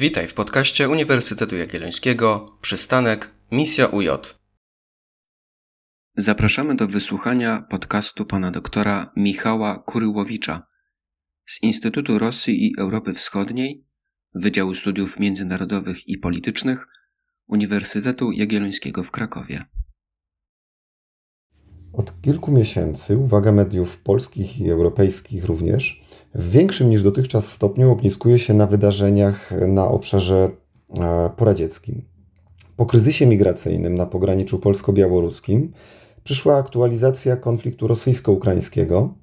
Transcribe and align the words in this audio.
Witaj 0.00 0.28
w 0.28 0.34
podcaście 0.34 0.88
Uniwersytetu 0.88 1.56
Jagiellońskiego 1.56 2.58
Przystanek 2.60 3.30
Misja 3.52 3.86
UJ. 3.86 4.08
Zapraszamy 6.16 6.76
do 6.76 6.88
wysłuchania 6.88 7.66
podcastu 7.70 8.24
pana 8.24 8.50
doktora 8.50 9.12
Michała 9.16 9.78
Kuryłowicza 9.78 10.66
z 11.46 11.62
Instytutu 11.62 12.18
Rosji 12.18 12.66
i 12.66 12.74
Europy 12.78 13.14
Wschodniej 13.14 13.84
Wydziału 14.34 14.74
Studiów 14.74 15.18
Międzynarodowych 15.18 16.08
i 16.08 16.18
Politycznych 16.18 16.86
Uniwersytetu 17.46 18.32
Jagiellońskiego 18.32 19.02
w 19.02 19.10
Krakowie. 19.10 19.64
Od 21.92 22.20
kilku 22.20 22.52
miesięcy 22.52 23.16
uwaga 23.16 23.52
mediów 23.52 24.02
polskich 24.02 24.60
i 24.60 24.70
europejskich 24.70 25.44
również 25.44 26.04
w 26.34 26.50
większym 26.50 26.90
niż 26.90 27.02
dotychczas 27.02 27.48
stopniu 27.48 27.92
ogniskuje 27.92 28.38
się 28.38 28.54
na 28.54 28.66
wydarzeniach 28.66 29.50
na 29.68 29.88
obszarze 29.88 30.50
e, 30.98 31.30
poradzieckim. 31.36 32.02
Po 32.76 32.86
kryzysie 32.86 33.26
migracyjnym 33.26 33.94
na 33.94 34.06
pograniczu 34.06 34.58
polsko-białoruskim 34.58 35.72
przyszła 36.24 36.56
aktualizacja 36.56 37.36
konfliktu 37.36 37.86
rosyjsko-ukraińskiego 37.86 39.14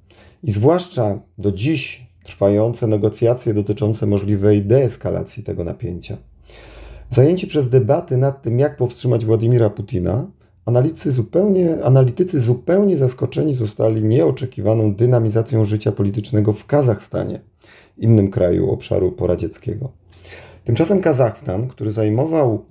i 0.44 0.52
zwłaszcza 0.52 1.20
do 1.38 1.52
dziś 1.52 2.08
trwające 2.24 2.88
negocjacje 2.88 3.54
dotyczące 3.54 4.06
możliwej 4.06 4.62
deeskalacji 4.62 5.44
tego 5.44 5.64
napięcia. 5.64 6.18
Zajęci 7.16 7.48
przez 7.48 7.70
debaty 7.70 8.18
nad 8.18 8.42
tym, 8.42 8.60
jak 8.60 8.78
powstrzymać 8.78 9.26
Władimira 9.26 9.70
Putina, 9.70 10.28
Analitycy 10.68 11.12
zupełnie, 11.12 11.84
analitycy 11.84 12.42
zupełnie 12.42 12.98
zaskoczeni 12.98 13.56
zostali 13.56 14.04
nieoczekiwaną 14.04 14.96
dynamizacją 14.96 15.66
życia 15.66 15.92
politycznego 15.92 16.54
w 16.54 16.66
Kazachstanie, 16.66 17.42
innym 17.98 18.32
kraju 18.32 18.72
obszaru 18.72 19.12
poradzieckiego. 19.12 19.92
Tymczasem 20.64 21.02
Kazachstan, 21.02 21.68
który 21.68 21.92
zajmował 21.92 22.66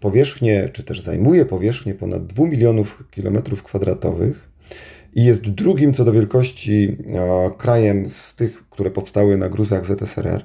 powierzchnię, 0.00 0.68
czy 0.72 0.82
też 0.82 1.00
zajmuje 1.00 1.44
powierzchnię 1.44 1.94
ponad 1.94 2.26
2 2.26 2.46
milionów 2.46 3.04
kilometrów 3.10 3.62
kwadratowych 3.62 4.52
i 5.14 5.24
jest 5.24 5.50
drugim 5.50 5.94
co 5.94 6.04
do 6.04 6.12
wielkości 6.12 6.98
krajem 7.58 8.08
z 8.08 8.34
tych, 8.34 8.68
które 8.70 8.90
powstały 8.90 9.36
na 9.36 9.48
gruzach 9.48 9.86
ZSRR, 9.86 10.44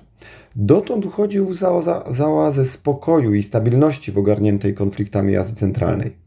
dotąd 0.56 1.06
uchodził 1.06 1.54
za, 1.54 1.82
za, 1.82 2.04
za 2.10 2.30
oazę 2.30 2.66
spokoju 2.66 3.34
i 3.34 3.44
stabilności 3.44 4.12
w 4.12 4.18
ogarniętej 4.18 4.74
konfliktami 4.74 5.38
Azji 5.38 5.56
Centralnej. 5.56 6.27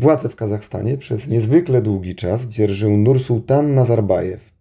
Władzę 0.00 0.28
w 0.28 0.36
Kazachstanie 0.36 0.96
przez 0.96 1.28
niezwykle 1.28 1.82
długi 1.82 2.14
czas 2.14 2.46
dzierżył 2.46 2.96
Nursultan 2.96 3.74
Nazarbajew, 3.74 4.52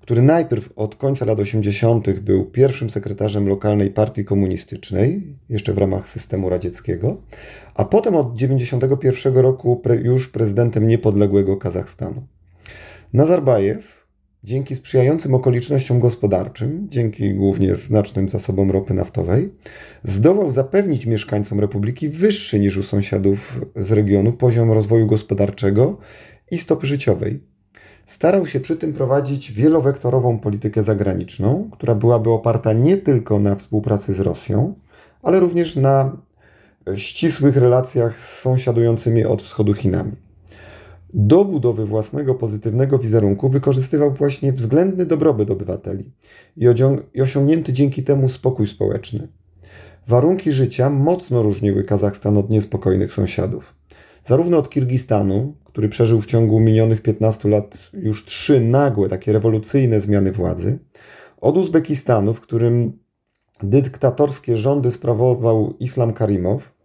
który 0.00 0.22
najpierw 0.22 0.72
od 0.76 0.94
końca 0.94 1.24
lat 1.24 1.40
80. 1.40 2.20
był 2.20 2.44
pierwszym 2.44 2.90
sekretarzem 2.90 3.48
lokalnej 3.48 3.90
partii 3.90 4.24
komunistycznej, 4.24 5.22
jeszcze 5.48 5.72
w 5.72 5.78
ramach 5.78 6.08
systemu 6.08 6.48
radzieckiego, 6.48 7.16
a 7.74 7.84
potem 7.84 8.16
od 8.16 8.36
91 8.36 9.36
roku 9.36 9.82
już 10.02 10.28
prezydentem 10.28 10.88
niepodległego 10.88 11.56
Kazachstanu. 11.56 12.22
Nazarbajew 13.12 13.97
Dzięki 14.44 14.76
sprzyjającym 14.76 15.34
okolicznościom 15.34 16.00
gospodarczym, 16.00 16.86
dzięki 16.90 17.34
głównie 17.34 17.74
znacznym 17.74 18.28
zasobom 18.28 18.70
ropy 18.70 18.94
naftowej, 18.94 19.52
zdołał 20.04 20.50
zapewnić 20.50 21.06
mieszkańcom 21.06 21.60
republiki 21.60 22.08
wyższy 22.08 22.60
niż 22.60 22.76
u 22.76 22.82
sąsiadów 22.82 23.60
z 23.76 23.92
regionu 23.92 24.32
poziom 24.32 24.72
rozwoju 24.72 25.06
gospodarczego 25.06 25.98
i 26.50 26.58
stopy 26.58 26.86
życiowej. 26.86 27.40
Starał 28.06 28.46
się 28.46 28.60
przy 28.60 28.76
tym 28.76 28.92
prowadzić 28.92 29.52
wielowektorową 29.52 30.38
politykę 30.38 30.82
zagraniczną, 30.82 31.70
która 31.72 31.94
byłaby 31.94 32.30
oparta 32.30 32.72
nie 32.72 32.96
tylko 32.96 33.38
na 33.38 33.54
współpracy 33.54 34.14
z 34.14 34.20
Rosją, 34.20 34.74
ale 35.22 35.40
również 35.40 35.76
na 35.76 36.16
ścisłych 36.96 37.56
relacjach 37.56 38.18
z 38.18 38.40
sąsiadującymi 38.40 39.24
od 39.24 39.42
wschodu 39.42 39.74
Chinami 39.74 40.27
do 41.14 41.44
budowy 41.44 41.86
własnego 41.86 42.34
pozytywnego 42.34 42.98
wizerunku 42.98 43.48
wykorzystywał 43.48 44.14
właśnie 44.14 44.52
względny 44.52 45.06
dobrobyt 45.06 45.50
obywateli 45.50 46.12
i 47.14 47.22
osiągnięty 47.22 47.72
dzięki 47.72 48.04
temu 48.04 48.28
spokój 48.28 48.66
społeczny. 48.66 49.28
Warunki 50.06 50.52
życia 50.52 50.90
mocno 50.90 51.42
różniły 51.42 51.84
Kazachstan 51.84 52.38
od 52.38 52.50
niespokojnych 52.50 53.12
sąsiadów. 53.12 53.74
Zarówno 54.26 54.58
od 54.58 54.70
Kirgistanu, 54.70 55.54
który 55.64 55.88
przeżył 55.88 56.20
w 56.20 56.26
ciągu 56.26 56.60
minionych 56.60 57.02
15 57.02 57.48
lat 57.48 57.90
już 57.92 58.24
trzy 58.24 58.60
nagłe, 58.60 59.08
takie 59.08 59.32
rewolucyjne 59.32 60.00
zmiany 60.00 60.32
władzy, 60.32 60.78
od 61.40 61.56
Uzbekistanu, 61.56 62.34
w 62.34 62.40
którym 62.40 62.98
dyktatorskie 63.62 64.56
rządy 64.56 64.90
sprawował 64.90 65.74
Islam 65.80 66.12
Karimow, 66.12 66.77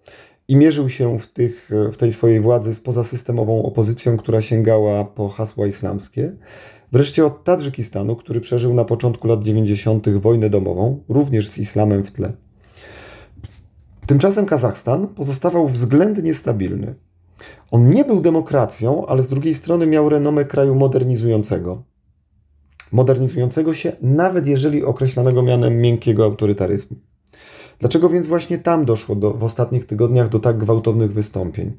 i 0.47 0.55
mierzył 0.55 0.89
się 0.89 1.19
w, 1.19 1.27
tych, 1.27 1.69
w 1.91 1.97
tej 1.97 2.13
swojej 2.13 2.41
władzy 2.41 2.75
z 2.75 2.79
pozasystemową 2.79 3.63
opozycją, 3.63 4.17
która 4.17 4.41
sięgała 4.41 5.05
po 5.05 5.29
hasła 5.29 5.67
islamskie. 5.67 6.35
Wreszcie 6.91 7.25
od 7.25 7.43
Tadżykistanu, 7.43 8.15
który 8.15 8.41
przeżył 8.41 8.73
na 8.73 8.85
początku 8.85 9.27
lat 9.27 9.43
90. 9.43 10.09
wojnę 10.09 10.49
domową, 10.49 11.03
również 11.09 11.47
z 11.47 11.57
islamem 11.57 12.03
w 12.03 12.11
tle. 12.11 12.33
Tymczasem 14.05 14.45
Kazachstan 14.45 15.07
pozostawał 15.07 15.67
względnie 15.67 16.33
stabilny. 16.33 16.95
On 17.71 17.89
nie 17.89 18.05
był 18.05 18.21
demokracją, 18.21 19.05
ale 19.05 19.23
z 19.23 19.27
drugiej 19.27 19.55
strony 19.55 19.87
miał 19.87 20.09
renomę 20.09 20.45
kraju 20.45 20.75
modernizującego. 20.75 21.83
Modernizującego 22.91 23.73
się, 23.73 23.91
nawet 24.01 24.47
jeżeli 24.47 24.83
określanego 24.83 25.41
mianem 25.41 25.81
miękkiego 25.81 26.23
autorytaryzmu. 26.23 26.97
Dlaczego 27.83 28.09
więc 28.09 28.27
właśnie 28.27 28.57
tam 28.57 28.85
doszło 28.85 29.15
do, 29.15 29.33
w 29.33 29.43
ostatnich 29.43 29.85
tygodniach 29.85 30.29
do 30.29 30.39
tak 30.39 30.57
gwałtownych 30.57 31.13
wystąpień? 31.13 31.71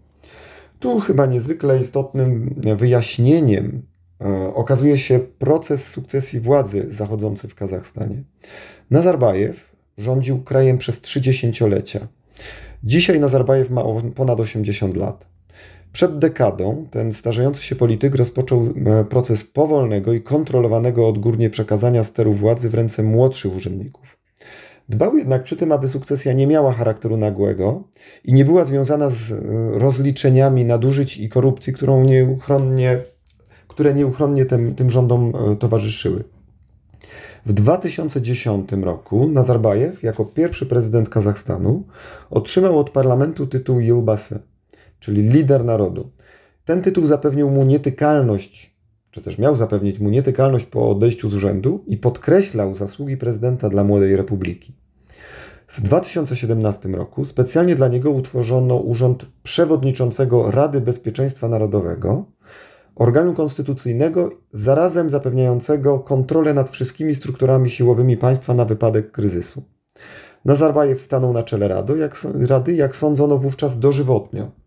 Tu 0.81 1.00
chyba 1.00 1.26
niezwykle 1.26 1.81
istotnym 1.81 2.54
wyjaśnieniem 2.76 3.82
e, 4.20 4.54
okazuje 4.54 4.98
się 4.98 5.19
proces 5.19 5.87
sukcesji 5.87 6.41
władzy 6.41 6.87
zachodzący 6.91 7.48
w 7.48 7.54
Kazachstanie. 7.54 8.22
Nazarbajew 8.91 9.76
rządził 9.98 10.42
krajem 10.42 10.78
przez 10.78 11.00
trzy 11.00 11.20
dziesięciolecia. 11.20 12.09
Dzisiaj 12.82 13.21
Nazarbajew 13.21 13.71
ma 13.71 13.84
ponad 14.15 14.41
80 14.41 14.97
lat. 14.97 15.26
Przed 15.92 16.19
dekadą 16.19 16.86
ten 16.91 17.12
starzejący 17.12 17.62
się 17.62 17.76
polityk 17.76 18.15
rozpoczął 18.15 18.69
e, 18.86 19.04
proces 19.04 19.44
powolnego 19.44 20.12
i 20.12 20.21
kontrolowanego 20.21 21.09
odgórnie 21.09 21.50
przekazania 21.50 22.04
steru 22.04 22.32
władzy 22.32 22.71
w 22.71 22.75
ręce 22.75 23.03
młodszych 23.03 23.56
urzędników. 23.56 24.23
Dbał 24.89 25.17
jednak 25.17 25.43
przy 25.43 25.56
tym, 25.56 25.72
aby 25.72 25.89
sukcesja 25.89 26.33
nie 26.33 26.47
miała 26.47 26.72
charakteru 26.72 27.17
nagłego 27.17 27.84
i 28.25 28.33
nie 28.33 28.45
była 28.45 28.65
związana 28.65 29.11
z 29.11 29.33
e, 29.33 29.39
rozliczeniami 29.78 30.65
nadużyć 30.65 31.17
i 31.17 31.28
korupcji, 31.28 31.72
którą 31.72 32.05
nieuchronnie, 32.05 33.03
które 33.69 33.95
nieuchronnie 33.95 34.45
tym, 34.45 34.75
tym 34.75 34.91
rządom 34.91 35.33
e, 35.53 35.56
towarzyszyły. 35.56 36.25
W 37.47 37.53
2010 37.53 38.72
roku 38.72 39.28
Nazarbajew, 39.28 40.03
jako 40.03 40.25
pierwszy 40.25 40.67
prezydent 40.67 41.09
Kazachstanu, 41.09 41.84
otrzymał 42.31 42.78
od 42.78 42.91
parlamentu 42.91 43.47
tytuł 43.47 43.81
Yilbase, 43.81 44.39
czyli 45.01 45.22
lider 45.22 45.65
narodu. 45.65 46.11
Ten 46.65 46.83
tytuł 46.83 47.06
zapewnił 47.06 47.51
mu 47.51 47.65
nietykalność 47.65 48.73
czy 49.14 49.22
też 49.22 49.38
miał 49.38 49.54
zapewnić 49.54 50.00
mu 50.00 50.10
nietykalność 50.10 50.66
po 50.66 50.91
odejściu 50.91 51.28
z 51.28 51.34
urzędu 51.34 51.84
i 51.86 51.97
podkreślał 51.97 52.75
zasługi 52.75 53.16
prezydenta 53.16 53.69
dla 53.69 53.84
młodej 53.84 54.16
republiki. 54.16 54.72
W 55.69 55.80
2017 55.80 56.88
roku 56.88 57.24
specjalnie 57.24 57.74
dla 57.74 57.88
niego 57.88 58.10
utworzono 58.10 58.76
urząd 58.76 59.26
przewodniczącego 59.42 60.50
Rady 60.50 60.80
Bezpieczeństwa 60.80 61.48
Narodowego, 61.48 62.24
organu 62.94 63.34
konstytucyjnego, 63.34 64.30
zarazem 64.53 65.10
zapewniającego 65.10 65.98
kontrolę 65.98 66.54
nad 66.54 66.70
wszystkimi 66.70 67.15
strukturami 67.15 67.71
siłowymi 67.71 68.16
państwa 68.16 68.54
na 68.54 68.65
wypadek 68.65 69.10
kryzysu. 69.10 69.62
Nazarbajew 70.44 71.00
stanął 71.00 71.33
na 71.33 71.42
czele 71.42 71.68
rady, 71.68 71.98
jak, 71.98 72.16
rady, 72.48 72.72
jak 72.72 72.97
sądzono 72.97 73.39
wówczas 73.39 73.78
dożywotnio. 73.78 74.64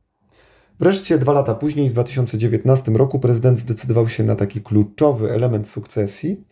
Wreszcie 0.80 1.18
dwa 1.18 1.34
lata 1.34 1.56
później, 1.56 1.90
w 1.90 1.94
2019 1.94 2.92
roku, 2.92 3.20
prezydent 3.20 3.60
zdecydował 3.60 4.10
się 4.10 4.24
na 4.24 4.36
taki 4.36 4.62
kluczowy 4.62 5.32
element 5.32 5.68
sukcesji, 5.68 6.44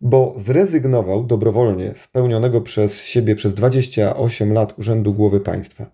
bo 0.00 0.34
zrezygnował 0.36 1.24
dobrowolnie 1.24 1.94
z 1.94 2.08
pełnionego 2.08 2.60
przez 2.60 3.02
siebie 3.02 3.36
przez 3.36 3.54
28 3.54 4.52
lat 4.52 4.78
urzędu 4.78 5.14
głowy 5.14 5.40
państwa. 5.40 5.90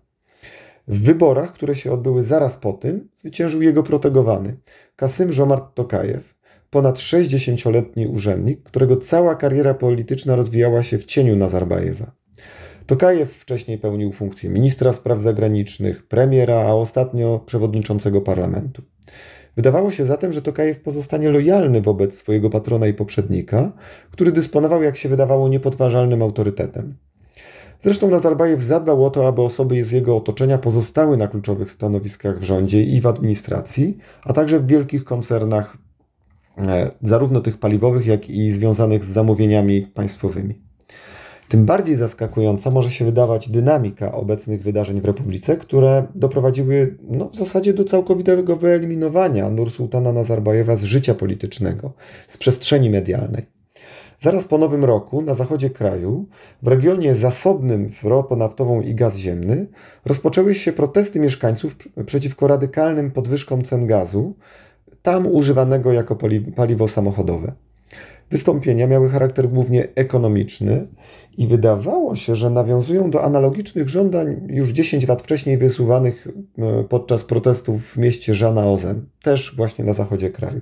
W 0.87 1.01
wyborach, 1.01 1.53
które 1.53 1.75
się 1.75 1.91
odbyły 1.91 2.23
zaraz 2.23 2.57
po 2.57 2.73
tym, 2.73 3.09
zwyciężył 3.15 3.61
jego 3.61 3.83
protegowany 3.83 4.57
Kasym 4.95 5.33
Żomart 5.33 5.75
Tokajew, 5.75 6.35
ponad 6.69 6.97
60-letni 6.97 8.07
urzędnik, 8.07 8.63
którego 8.63 8.97
cała 8.97 9.35
kariera 9.35 9.73
polityczna 9.73 10.35
rozwijała 10.35 10.83
się 10.83 10.97
w 10.97 11.05
cieniu 11.05 11.35
Nazarbajewa. 11.35 12.16
Tokajew 12.87 13.31
wcześniej 13.31 13.77
pełnił 13.77 14.13
funkcję 14.13 14.49
ministra 14.49 14.93
spraw 14.93 15.21
zagranicznych, 15.21 16.07
premiera, 16.07 16.55
a 16.55 16.73
ostatnio 16.73 17.39
przewodniczącego 17.45 18.21
parlamentu. 18.21 18.81
Wydawało 19.55 19.91
się 19.91 20.05
zatem, 20.05 20.33
że 20.33 20.41
Tokajew 20.41 20.79
pozostanie 20.79 21.29
lojalny 21.29 21.81
wobec 21.81 22.17
swojego 22.17 22.49
patrona 22.49 22.87
i 22.87 22.93
poprzednika, 22.93 23.71
który 24.11 24.31
dysponował, 24.31 24.83
jak 24.83 24.97
się 24.97 25.09
wydawało, 25.09 25.49
niepodważalnym 25.49 26.21
autorytetem. 26.21 26.95
Zresztą 27.79 28.09
Nazarbajew 28.09 28.61
zadbał 28.61 29.05
o 29.05 29.09
to, 29.09 29.27
aby 29.27 29.41
osoby 29.41 29.83
z 29.83 29.91
jego 29.91 30.17
otoczenia 30.17 30.57
pozostały 30.57 31.17
na 31.17 31.27
kluczowych 31.27 31.71
stanowiskach 31.71 32.39
w 32.39 32.43
rządzie 32.43 32.83
i 32.83 33.01
w 33.01 33.07
administracji, 33.07 33.97
a 34.23 34.33
także 34.33 34.59
w 34.59 34.67
wielkich 34.67 35.03
koncernach, 35.03 35.77
e, 36.57 36.91
zarówno 37.01 37.41
tych 37.41 37.59
paliwowych, 37.59 38.05
jak 38.05 38.29
i 38.29 38.51
związanych 38.51 39.05
z 39.05 39.09
zamówieniami 39.09 39.81
państwowymi. 39.81 40.66
Tym 41.47 41.65
bardziej 41.65 41.95
zaskakująca 41.95 42.71
może 42.71 42.91
się 42.91 43.05
wydawać 43.05 43.49
dynamika 43.49 44.11
obecnych 44.11 44.63
wydarzeń 44.63 45.01
w 45.01 45.05
Republice, 45.05 45.57
które 45.57 46.07
doprowadziły 46.15 46.97
no, 47.09 47.29
w 47.29 47.35
zasadzie 47.35 47.73
do 47.73 47.83
całkowitego 47.83 48.55
wyeliminowania 48.55 49.49
Nursultana 49.49 50.11
Nazarbajewa 50.11 50.75
z 50.75 50.83
życia 50.83 51.15
politycznego, 51.15 51.93
z 52.27 52.37
przestrzeni 52.37 52.89
medialnej. 52.89 53.45
Zaraz 54.19 54.45
po 54.45 54.57
nowym 54.57 54.85
roku 54.85 55.21
na 55.21 55.35
zachodzie 55.35 55.69
kraju, 55.69 56.25
w 56.61 56.67
regionie 56.67 57.15
zasobnym 57.15 57.89
w 57.89 58.03
ropę 58.03 58.35
naftową 58.35 58.81
i 58.81 58.95
gaz 58.95 59.17
ziemny, 59.17 59.67
rozpoczęły 60.05 60.55
się 60.55 60.73
protesty 60.73 61.19
mieszkańców 61.19 61.75
przeciwko 62.05 62.47
radykalnym 62.47 63.11
podwyżkom 63.11 63.63
cen 63.63 63.87
gazu, 63.87 64.35
tam 65.01 65.27
używanego 65.27 65.93
jako 65.93 66.17
paliwo 66.55 66.87
samochodowe. 66.87 67.51
Wystąpienia 68.31 68.87
miały 68.87 69.09
charakter 69.09 69.49
głównie 69.49 69.87
ekonomiczny 69.95 70.87
i 71.37 71.47
wydawało 71.47 72.15
się, 72.15 72.35
że 72.35 72.49
nawiązują 72.49 73.11
do 73.11 73.23
analogicznych 73.23 73.89
żądań 73.89 74.47
już 74.49 74.69
10 74.71 75.07
lat 75.07 75.21
wcześniej 75.21 75.57
wysuwanych 75.57 76.27
e, 76.57 76.83
podczas 76.83 77.23
protestów 77.23 77.93
w 77.93 77.97
mieście 77.97 78.33
Żana 78.33 78.67
Ozen, 78.67 79.05
też 79.21 79.55
właśnie 79.55 79.85
na 79.85 79.93
zachodzie 79.93 80.29
kraju. 80.29 80.61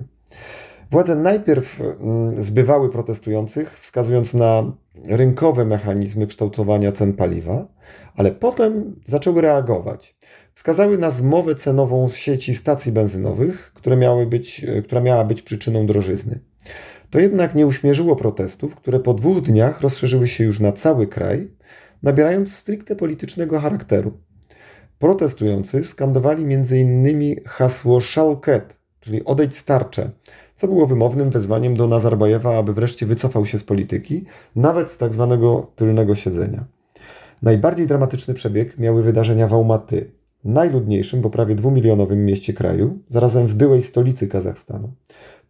Władze 0.90 1.14
najpierw 1.14 1.80
mm, 1.80 2.42
zbywały 2.42 2.90
protestujących, 2.90 3.80
wskazując 3.80 4.34
na 4.34 4.72
rynkowe 5.04 5.64
mechanizmy 5.64 6.26
kształtowania 6.26 6.92
cen 6.92 7.12
paliwa, 7.12 7.68
ale 8.16 8.32
potem 8.32 9.00
zaczęły 9.06 9.40
reagować. 9.40 10.16
Wskazały 10.54 10.98
na 10.98 11.10
zmowę 11.10 11.54
cenową 11.54 12.08
z 12.08 12.16
sieci 12.16 12.54
stacji 12.54 12.92
benzynowych, 12.92 13.72
które 13.74 13.96
miały 13.96 14.26
być, 14.26 14.64
e, 14.64 14.82
która 14.82 15.00
miała 15.00 15.24
być 15.24 15.42
przyczyną 15.42 15.86
drożyzny. 15.86 16.40
To 17.10 17.18
jednak 17.18 17.54
nie 17.54 17.66
uśmierzyło 17.66 18.16
protestów, 18.16 18.76
które 18.76 19.00
po 19.00 19.14
dwóch 19.14 19.42
dniach 19.42 19.80
rozszerzyły 19.80 20.28
się 20.28 20.44
już 20.44 20.60
na 20.60 20.72
cały 20.72 21.06
kraj, 21.06 21.50
nabierając 22.02 22.54
stricte 22.54 22.96
politycznego 22.96 23.60
charakteru. 23.60 24.12
Protestujący 24.98 25.84
skandowali 25.84 26.54
m.in. 26.54 27.36
hasło 27.46 28.00
Szałket, 28.00 28.76
czyli 29.00 29.24
odejdź 29.24 29.56
starcze, 29.56 30.10
co 30.56 30.68
było 30.68 30.86
wymownym 30.86 31.30
wezwaniem 31.30 31.76
do 31.76 31.86
Nazarbajewa, 31.86 32.58
aby 32.58 32.74
wreszcie 32.74 33.06
wycofał 33.06 33.46
się 33.46 33.58
z 33.58 33.64
polityki, 33.64 34.24
nawet 34.56 34.90
z 34.90 34.96
tak 34.96 35.12
zwanego 35.12 35.72
tylnego 35.76 36.14
siedzenia. 36.14 36.64
Najbardziej 37.42 37.86
dramatyczny 37.86 38.34
przebieg 38.34 38.78
miały 38.78 39.02
wydarzenia 39.02 39.48
w 39.48 39.54
Almaty, 39.54 40.10
najludniejszym, 40.44 41.20
bo 41.20 41.30
prawie 41.30 41.54
dwumilionowym 41.54 42.24
mieście 42.24 42.52
kraju, 42.52 42.98
zarazem 43.08 43.46
w 43.46 43.54
byłej 43.54 43.82
stolicy 43.82 44.28
Kazachstanu. 44.28 44.92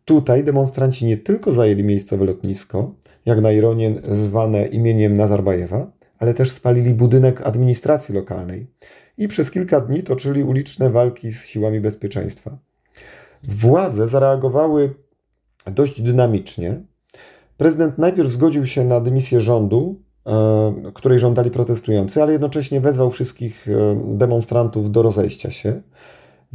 Tutaj 0.06 0.44
demonstranci 0.44 1.06
nie 1.06 1.16
tylko 1.16 1.52
zajęli 1.52 1.84
miejscowe 1.84 2.24
lotnisko, 2.24 2.94
jak 3.24 3.40
na 3.40 3.52
ironię 3.52 3.94
zwane 4.26 4.66
imieniem 4.66 5.16
Nazarbajewa, 5.16 5.92
ale 6.18 6.34
też 6.34 6.50
spalili 6.50 6.94
budynek 6.94 7.42
administracji 7.42 8.14
lokalnej 8.14 8.66
i 9.18 9.28
przez 9.28 9.50
kilka 9.50 9.80
dni 9.80 10.02
toczyli 10.02 10.42
uliczne 10.42 10.90
walki 10.90 11.32
z 11.32 11.46
siłami 11.46 11.80
bezpieczeństwa. 11.80 12.58
Władze 13.42 14.08
zareagowały 14.08 14.94
dość 15.66 16.02
dynamicznie. 16.02 16.80
Prezydent 17.56 17.98
najpierw 17.98 18.30
zgodził 18.30 18.66
się 18.66 18.84
na 18.84 19.00
dymisję 19.00 19.40
rządu, 19.40 20.02
e, 20.26 20.92
której 20.94 21.18
żądali 21.18 21.50
protestujący, 21.50 22.22
ale 22.22 22.32
jednocześnie 22.32 22.80
wezwał 22.80 23.10
wszystkich 23.10 23.68
e, 23.68 24.00
demonstrantów 24.16 24.90
do 24.90 25.02
rozejścia 25.02 25.50
się. 25.50 25.82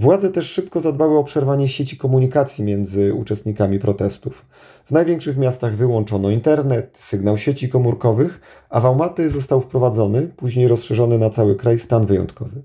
Władze 0.01 0.31
też 0.31 0.51
szybko 0.51 0.81
zadbały 0.81 1.18
o 1.18 1.24
przerwanie 1.24 1.69
sieci 1.69 1.98
komunikacji 1.98 2.63
między 2.63 3.13
uczestnikami 3.13 3.80
protestów. 3.80 4.45
W 4.86 4.92
największych 4.92 5.38
miastach 5.38 5.75
wyłączono 5.75 6.30
internet, 6.30 6.98
sygnał 6.98 7.38
sieci 7.38 7.69
komórkowych, 7.69 8.42
a 8.69 8.80
w 8.80 8.86
został 9.30 9.59
wprowadzony, 9.62 10.27
później 10.27 10.68
rozszerzony 10.68 11.18
na 11.18 11.30
cały 11.30 11.56
kraj 11.56 11.80
stan 11.80 12.06
wyjątkowy. 12.06 12.63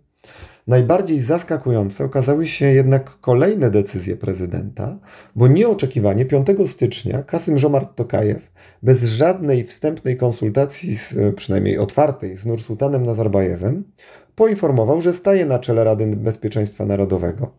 Najbardziej 0.66 1.20
zaskakujące 1.20 2.04
okazały 2.04 2.46
się 2.46 2.66
jednak 2.66 3.20
kolejne 3.20 3.70
decyzje 3.70 4.16
prezydenta, 4.16 4.98
bo 5.34 5.48
nieoczekiwanie 5.48 6.24
5 6.24 6.46
stycznia 6.66 7.22
Kasym 7.22 7.58
Żomart 7.58 7.96
Tokajew, 7.96 8.52
bez 8.82 9.02
żadnej 9.02 9.64
wstępnej 9.64 10.16
konsultacji, 10.16 10.96
z, 10.96 11.14
przynajmniej 11.36 11.78
otwartej, 11.78 12.36
z 12.36 12.46
Nursultanem 12.46 13.06
Nazarbajewem, 13.06 13.84
poinformował, 14.36 15.02
że 15.02 15.12
staje 15.12 15.46
na 15.46 15.58
czele 15.58 15.84
Rady 15.84 16.06
Bezpieczeństwa 16.06 16.86
Narodowego. 16.86 17.50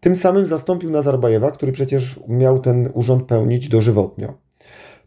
Tym 0.00 0.16
samym 0.16 0.46
zastąpił 0.46 0.90
Nazarbajewa, 0.90 1.50
który 1.50 1.72
przecież 1.72 2.20
miał 2.28 2.58
ten 2.58 2.90
urząd 2.94 3.24
pełnić 3.24 3.68
dożywotnio. 3.68 4.34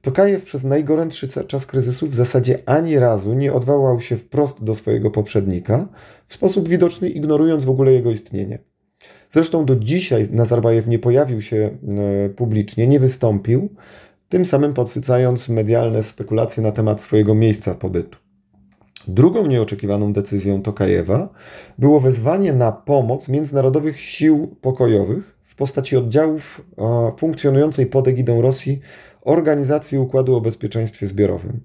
Tokajew 0.01 0.43
przez 0.43 0.63
najgorętszy 0.63 1.27
czas 1.47 1.65
kryzysu 1.65 2.07
w 2.07 2.15
zasadzie 2.15 2.59
ani 2.65 2.99
razu 2.99 3.33
nie 3.33 3.53
odwołał 3.53 3.99
się 3.99 4.17
wprost 4.17 4.63
do 4.63 4.75
swojego 4.75 5.11
poprzednika, 5.11 5.87
w 6.25 6.33
sposób 6.33 6.69
widoczny 6.69 7.09
ignorując 7.09 7.65
w 7.65 7.69
ogóle 7.69 7.91
jego 7.91 8.11
istnienie. 8.11 8.59
Zresztą 9.31 9.65
do 9.65 9.75
dzisiaj 9.75 10.27
Nazarbajew 10.31 10.87
nie 10.87 10.99
pojawił 10.99 11.41
się 11.41 11.57
e, 12.25 12.29
publicznie, 12.29 12.87
nie 12.87 12.99
wystąpił, 12.99 13.69
tym 14.29 14.45
samym 14.45 14.73
podsycając 14.73 15.49
medialne 15.49 16.03
spekulacje 16.03 16.63
na 16.63 16.71
temat 16.71 17.01
swojego 17.01 17.35
miejsca 17.35 17.75
pobytu. 17.75 18.28
Drugą 19.09 19.47
nieoczekiwaną 19.47 20.13
decyzją 20.13 20.61
Tokajewa 20.61 21.29
było 21.77 21.99
wezwanie 21.99 22.53
na 22.53 22.71
pomoc 22.71 23.27
międzynarodowych 23.27 23.99
sił 23.99 24.55
pokojowych 24.61 25.35
w 25.43 25.55
postaci 25.55 25.97
oddziałów 25.97 26.61
funkcjonującej 27.17 27.85
pod 27.85 28.07
egidą 28.07 28.41
Rosji 28.41 28.79
Organizacji 29.25 29.97
Układu 29.97 30.35
o 30.35 30.41
Bezpieczeństwie 30.41 31.07
Zbiorowym. 31.07 31.59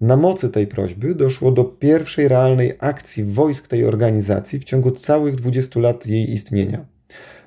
Na 0.00 0.16
mocy 0.16 0.50
tej 0.50 0.66
prośby 0.66 1.14
doszło 1.14 1.52
do 1.52 1.64
pierwszej 1.64 2.28
realnej 2.28 2.72
akcji 2.80 3.24
wojsk 3.24 3.68
tej 3.68 3.84
organizacji 3.84 4.58
w 4.58 4.64
ciągu 4.64 4.90
całych 4.90 5.34
20 5.34 5.80
lat 5.80 6.06
jej 6.06 6.32
istnienia. 6.32 6.84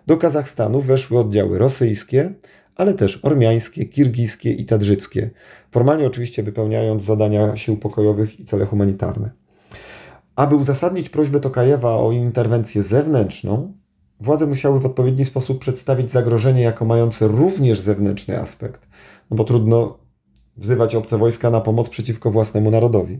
Do 0.07 0.17
Kazachstanu 0.17 0.81
weszły 0.81 1.19
oddziały 1.19 1.59
rosyjskie, 1.59 2.33
ale 2.75 2.93
też 2.93 3.19
ormiańskie, 3.23 3.85
kirgijskie 3.85 4.51
i 4.53 4.65
tadżyckie, 4.65 5.29
formalnie 5.71 6.07
oczywiście 6.07 6.43
wypełniając 6.43 7.03
zadania 7.03 7.55
sił 7.55 7.77
pokojowych 7.77 8.39
i 8.39 8.45
cele 8.45 8.65
humanitarne. 8.65 9.31
Aby 10.35 10.55
uzasadnić 10.55 11.09
prośbę 11.09 11.39
Tokajewa 11.39 11.95
o 11.95 12.11
interwencję 12.11 12.83
zewnętrzną, 12.83 13.73
władze 14.19 14.47
musiały 14.47 14.79
w 14.79 14.85
odpowiedni 14.85 15.25
sposób 15.25 15.59
przedstawić 15.59 16.11
zagrożenie 16.11 16.61
jako 16.61 16.85
mające 16.85 17.27
również 17.27 17.79
zewnętrzny 17.79 18.39
aspekt, 18.39 18.87
no 19.31 19.37
bo 19.37 19.43
trudno 19.43 19.97
wzywać 20.57 20.95
obce 20.95 21.17
wojska 21.17 21.49
na 21.49 21.61
pomoc 21.61 21.89
przeciwko 21.89 22.31
własnemu 22.31 22.71
narodowi. 22.71 23.19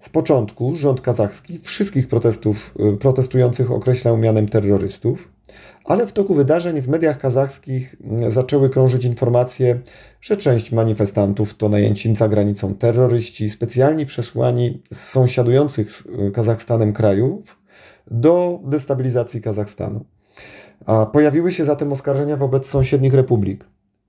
Z 0.00 0.08
początku 0.08 0.76
rząd 0.76 1.00
kazachski 1.00 1.58
wszystkich 1.58 2.08
protestów, 2.08 2.74
y, 2.94 2.96
protestujących 2.96 3.70
określał 3.70 4.16
mianem 4.16 4.48
terrorystów, 4.48 5.33
ale 5.84 6.06
w 6.06 6.12
toku 6.12 6.34
wydarzeń 6.34 6.80
w 6.80 6.88
mediach 6.88 7.18
kazachskich 7.18 7.96
mm, 8.04 8.30
zaczęły 8.30 8.70
krążyć 8.70 9.04
informacje, 9.04 9.80
że 10.20 10.36
część 10.36 10.72
manifestantów 10.72 11.54
to 11.54 11.68
najęci 11.68 12.16
za 12.16 12.28
granicą 12.28 12.74
terroryści, 12.74 13.50
specjalnie 13.50 14.06
przesłani 14.06 14.82
z 14.92 14.98
sąsiadujących 14.98 15.92
z 15.92 16.00
y, 16.00 16.30
Kazachstanem 16.34 16.92
krajów 16.92 17.58
do 18.10 18.60
destabilizacji 18.64 19.40
Kazachstanu. 19.40 20.04
A 20.86 21.06
pojawiły 21.06 21.52
się 21.52 21.64
zatem 21.64 21.92
oskarżenia 21.92 22.36
wobec 22.36 22.66
sąsiednich 22.66 23.14
republik. 23.14 23.64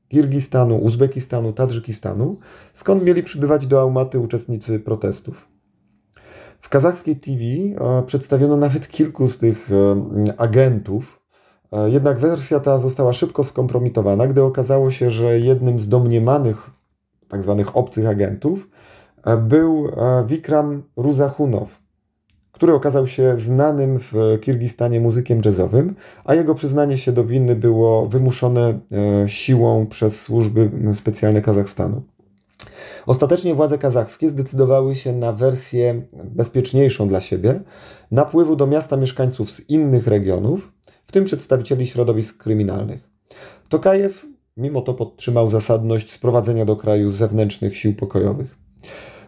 Kirgistanu, 0.10 0.78
Uzbekistanu, 0.78 1.54
Tadżykistanu, 1.54 2.40
skąd 2.74 3.04
mieli 3.06 3.24
przybywać 3.24 3.68
do 3.68 3.82
Almaty 3.82 4.20
uczestnicy 4.20 4.80
protestów. 4.80 5.56
W 6.60 6.70
kazachskiej 6.70 7.16
TV 7.16 7.42
e, 7.44 8.04
przedstawiono 8.06 8.58
nawet 8.58 8.88
kilku 8.88 9.28
z 9.28 9.38
tych 9.38 9.70
e, 9.72 10.40
agentów, 10.40 11.25
jednak 11.88 12.20
wersja 12.20 12.60
ta 12.60 12.78
została 12.78 13.14
szybko 13.14 13.44
skompromitowana, 13.44 14.28
gdy 14.28 14.44
okazało 14.44 14.92
się, 14.92 15.10
że 15.10 15.40
jednym 15.40 15.80
z 15.80 15.88
domniemanych 15.88 16.70
tzw. 17.32 17.56
Tak 17.66 17.78
obcych 17.78 18.08
agentów 18.08 18.70
był 19.38 19.88
Vikram 20.28 20.84
Ruzahunow, 20.96 21.82
który 22.52 22.74
okazał 22.74 23.08
się 23.08 23.38
znanym 23.38 24.00
w 24.00 24.14
Kirgistanie 24.42 25.00
muzykiem 25.00 25.42
jazzowym, 25.46 25.96
a 26.26 26.36
jego 26.36 26.56
przyznanie 26.56 26.98
się 26.98 27.12
do 27.12 27.24
winy 27.24 27.56
było 27.56 28.06
wymuszone 28.06 28.80
siłą 29.28 29.86
przez 29.86 30.22
służby 30.22 30.72
specjalne 30.94 31.42
Kazachstanu. 31.42 32.02
Ostatecznie 33.06 33.56
władze 33.56 33.78
kazachskie 33.78 34.30
zdecydowały 34.30 34.96
się 34.96 35.14
na 35.14 35.34
wersję 35.34 36.02
bezpieczniejszą 36.24 37.08
dla 37.08 37.22
siebie 37.22 37.62
napływu 38.12 38.56
do 38.56 38.68
miasta 38.68 38.98
mieszkańców 38.98 39.52
z 39.52 39.70
innych 39.70 40.08
regionów, 40.08 40.74
w 41.06 41.12
tym 41.12 41.26
przedstawicieli 41.26 41.88
środowisk 41.88 42.38
kryminalnych. 42.38 43.10
Tokajew 43.70 44.26
mimo 44.58 44.82
to 44.82 44.94
podtrzymał 44.94 45.50
zasadność 45.50 46.12
sprowadzenia 46.12 46.66
do 46.66 46.76
kraju 46.76 47.12
zewnętrznych 47.12 47.78
sił 47.78 47.96
pokojowych. 47.96 48.58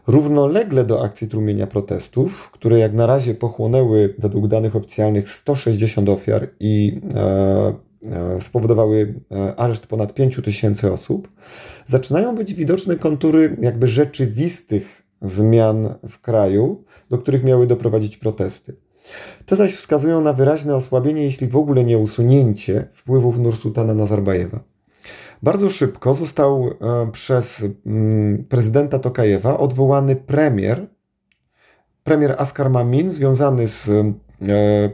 Równolegle 0.07 0.85
do 0.85 1.03
akcji 1.03 1.27
tłumienia 1.27 1.67
protestów, 1.67 2.51
które 2.51 2.79
jak 2.79 2.93
na 2.93 3.05
razie 3.05 3.35
pochłonęły 3.35 4.15
według 4.17 4.47
danych 4.47 4.75
oficjalnych 4.75 5.29
160 5.29 6.09
ofiar 6.09 6.49
i 6.59 7.01
e, 7.15 7.75
e, 8.05 8.41
spowodowały 8.41 9.13
e, 9.31 9.55
areszt 9.55 9.87
ponad 9.87 10.13
5 10.13 10.39
tysięcy 10.45 10.91
osób, 10.91 11.31
zaczynają 11.85 12.35
być 12.35 12.53
widoczne 12.53 12.95
kontury 12.95 13.57
jakby 13.61 13.87
rzeczywistych 13.87 15.03
zmian 15.21 15.93
w 16.09 16.21
kraju, 16.21 16.83
do 17.09 17.17
których 17.17 17.43
miały 17.43 17.67
doprowadzić 17.67 18.17
protesty. 18.17 18.75
Te 19.45 19.55
zaś 19.55 19.75
wskazują 19.75 20.21
na 20.21 20.33
wyraźne 20.33 20.75
osłabienie, 20.75 21.23
jeśli 21.23 21.47
w 21.47 21.57
ogóle 21.57 21.83
nie 21.83 21.97
usunięcie 21.97 22.87
wpływów 22.91 23.39
Nursultana 23.39 23.93
Nazarbajewa. 23.93 24.59
Bardzo 25.43 25.69
szybko 25.69 26.13
został 26.13 26.67
e, 26.67 27.11
przez 27.11 27.65
mm, 27.85 28.43
prezydenta 28.43 28.99
Tokajewa 28.99 29.57
odwołany 29.57 30.15
premier, 30.15 30.87
premier 32.03 32.35
Askar 32.37 32.69
Mamin, 32.69 33.09
związany 33.09 33.67
z 33.67 33.89
e, 33.89 34.13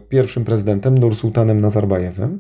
pierwszym 0.10 0.46
prezydentem 0.46 0.98
Nursultanem 0.98 1.62
Nazarbajewem, 1.62 2.40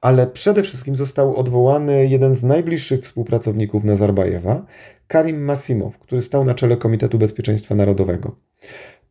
ale 0.00 0.26
przede 0.26 0.62
wszystkim 0.62 0.94
został 0.94 1.36
odwołany 1.36 2.06
jeden 2.06 2.34
z 2.34 2.42
najbliższych 2.42 3.02
współpracowników 3.02 3.84
Nazarbajewa, 3.84 4.66
Karim 5.06 5.44
Masimow, 5.44 5.98
który 5.98 6.22
stał 6.22 6.44
na 6.44 6.54
czele 6.54 6.76
Komitetu 6.76 7.18
Bezpieczeństwa 7.18 7.74
Narodowego. 7.74 8.36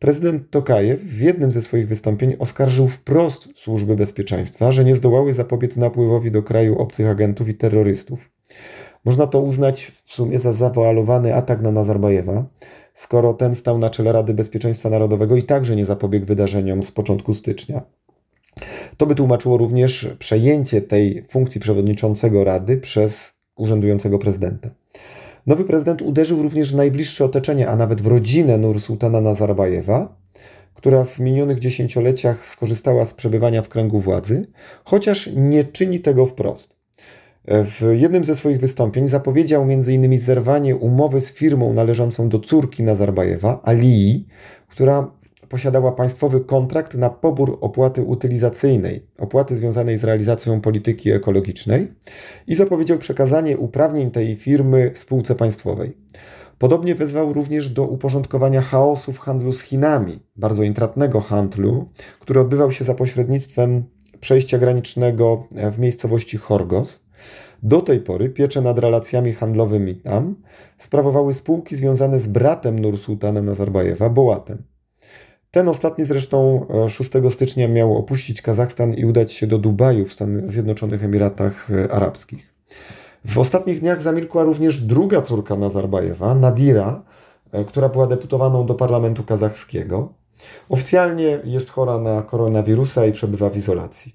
Prezydent 0.00 0.50
Tokajew 0.50 1.00
w 1.00 1.20
jednym 1.20 1.52
ze 1.52 1.62
swoich 1.62 1.88
wystąpień 1.88 2.36
oskarżył 2.38 2.88
wprost 2.88 3.48
służby 3.54 3.96
bezpieczeństwa, 3.96 4.72
że 4.72 4.84
nie 4.84 4.96
zdołały 4.96 5.32
zapobiec 5.32 5.76
napływowi 5.76 6.30
do 6.30 6.42
kraju 6.42 6.78
obcych 6.78 7.08
agentów 7.08 7.48
i 7.48 7.54
terrorystów. 7.54 8.30
Można 9.04 9.26
to 9.26 9.40
uznać 9.40 9.92
w 10.04 10.12
sumie 10.12 10.38
za 10.38 10.52
zawoalowany 10.52 11.34
atak 11.34 11.62
na 11.62 11.72
Nazarbajewa, 11.72 12.44
skoro 12.94 13.32
ten 13.32 13.54
stał 13.54 13.78
na 13.78 13.90
czele 13.90 14.12
Rady 14.12 14.34
Bezpieczeństwa 14.34 14.90
Narodowego 14.90 15.36
i 15.36 15.42
także 15.42 15.76
nie 15.76 15.86
zapobiegł 15.86 16.26
wydarzeniom 16.26 16.82
z 16.82 16.92
początku 16.92 17.34
stycznia. 17.34 17.82
To 18.96 19.06
by 19.06 19.14
tłumaczyło 19.14 19.58
również 19.58 20.08
przejęcie 20.18 20.82
tej 20.82 21.24
funkcji 21.28 21.60
przewodniczącego 21.60 22.44
Rady 22.44 22.76
przez 22.76 23.32
urzędującego 23.56 24.18
prezydenta. 24.18 24.70
Nowy 25.50 25.64
prezydent 25.64 26.02
uderzył 26.02 26.42
również 26.42 26.72
w 26.72 26.76
najbliższe 26.76 27.24
otoczenie, 27.24 27.68
a 27.68 27.76
nawet 27.76 28.00
w 28.00 28.06
rodzinę 28.06 28.58
Nur 28.58 28.80
Sultana 28.80 29.20
Nazarbajewa, 29.20 30.16
która 30.74 31.04
w 31.04 31.18
minionych 31.18 31.58
dziesięcioleciach 31.58 32.48
skorzystała 32.48 33.04
z 33.04 33.14
przebywania 33.14 33.62
w 33.62 33.68
kręgu 33.68 34.00
władzy, 34.00 34.46
chociaż 34.84 35.30
nie 35.36 35.64
czyni 35.64 36.00
tego 36.00 36.26
wprost. 36.26 36.76
W 37.48 37.92
jednym 37.92 38.24
ze 38.24 38.34
swoich 38.34 38.60
wystąpień 38.60 39.08
zapowiedział 39.08 39.62
m.in. 39.62 40.20
zerwanie 40.20 40.76
umowy 40.76 41.20
z 41.20 41.32
firmą 41.32 41.72
należącą 41.72 42.28
do 42.28 42.40
córki 42.40 42.82
Nazarbajewa, 42.82 43.60
Alii, 43.62 44.26
która 44.68 45.12
posiadała 45.50 45.92
państwowy 45.92 46.40
kontrakt 46.40 46.94
na 46.94 47.10
pobór 47.10 47.58
opłaty 47.60 48.02
utylizacyjnej, 48.02 49.06
opłaty 49.18 49.56
związanej 49.56 49.98
z 49.98 50.04
realizacją 50.04 50.60
polityki 50.60 51.10
ekologicznej 51.10 51.88
i 52.46 52.54
zapowiedział 52.54 52.98
przekazanie 52.98 53.58
uprawnień 53.58 54.10
tej 54.10 54.36
firmy 54.36 54.90
spółce 54.94 55.34
państwowej. 55.34 55.96
Podobnie 56.58 56.94
wezwał 56.94 57.32
również 57.32 57.68
do 57.68 57.84
uporządkowania 57.84 58.62
chaosu 58.62 59.12
w 59.12 59.18
handlu 59.18 59.52
z 59.52 59.62
Chinami, 59.62 60.18
bardzo 60.36 60.62
intratnego 60.62 61.20
handlu, 61.20 61.88
który 62.20 62.40
odbywał 62.40 62.72
się 62.72 62.84
za 62.84 62.94
pośrednictwem 62.94 63.84
przejścia 64.20 64.58
granicznego 64.58 65.44
w 65.72 65.78
miejscowości 65.78 66.36
Horgos. 66.36 67.00
Do 67.62 67.80
tej 67.80 68.00
pory 68.00 68.30
pieczę 68.30 68.60
nad 68.60 68.78
relacjami 68.78 69.32
handlowymi 69.32 69.94
tam 69.94 70.34
sprawowały 70.78 71.34
spółki 71.34 71.76
związane 71.76 72.18
z 72.18 72.26
bratem 72.26 72.78
Nursultana 72.78 73.42
Nazarbajewa, 73.42 74.08
Bołatem. 74.08 74.69
Ten 75.50 75.68
ostatni 75.68 76.04
zresztą 76.04 76.66
6 76.88 77.16
e, 77.16 77.30
stycznia 77.30 77.68
miał 77.68 77.96
opuścić 77.96 78.42
Kazachstan 78.42 78.94
i 78.94 79.04
udać 79.04 79.32
się 79.32 79.46
do 79.46 79.58
Dubaju 79.58 80.04
w 80.04 80.12
Stanach 80.12 80.50
Zjednoczonych 80.50 81.04
Emiratach 81.04 81.70
e, 81.70 81.92
Arabskich. 81.92 82.54
W 83.24 83.38
ostatnich 83.38 83.80
dniach 83.80 84.02
zamilkła 84.02 84.44
również 84.44 84.80
druga 84.80 85.22
córka 85.22 85.56
Nazarbajewa, 85.56 86.34
Nadira, 86.34 87.02
e, 87.52 87.64
która 87.64 87.88
była 87.88 88.06
deputowaną 88.06 88.66
do 88.66 88.74
parlamentu 88.74 89.24
kazachskiego. 89.24 90.12
Oficjalnie 90.68 91.40
jest 91.44 91.70
chora 91.70 91.98
na 91.98 92.22
koronawirusa 92.22 93.06
i 93.06 93.12
przebywa 93.12 93.50
w 93.50 93.56
izolacji. 93.56 94.14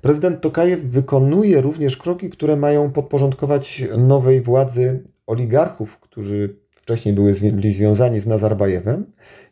Prezydent 0.00 0.40
Tokajew 0.40 0.80
wykonuje 0.80 1.60
również 1.60 1.96
kroki, 1.96 2.30
które 2.30 2.56
mają 2.56 2.92
podporządkować 2.92 3.84
nowej 3.98 4.40
władzy 4.40 5.04
oligarchów, 5.26 6.00
którzy 6.00 6.63
wcześniej 6.84 7.14
były 7.14 7.34
związani 7.72 8.20
z 8.20 8.26
Nazarbajewem 8.26 9.06